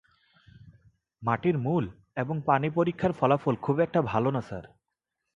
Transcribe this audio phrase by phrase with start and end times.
[1.23, 1.85] মাটির মূল
[2.15, 4.65] এবং পানি পরীক্ষার ফলাফল খুব একটা ভালো না স্যার।